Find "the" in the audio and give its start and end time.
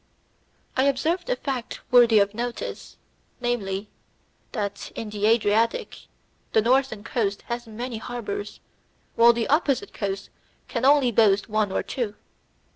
5.11-5.27, 6.53-6.61, 9.31-9.47